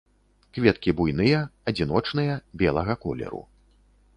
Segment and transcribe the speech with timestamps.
[0.57, 1.41] Кветкі буйныя,
[1.73, 3.43] адзіночныя, белага колеру.